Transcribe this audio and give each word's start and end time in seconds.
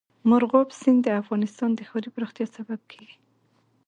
مورغاب 0.29 0.69
سیند 0.81 0.99
د 1.03 1.07
افغانستان 1.21 1.69
د 1.75 1.79
ښاري 1.89 2.09
پراختیا 2.15 2.45
سبب 2.57 2.79
کېږي. 2.91 3.17